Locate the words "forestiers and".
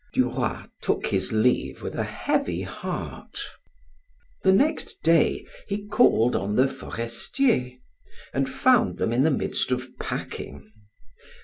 6.67-8.49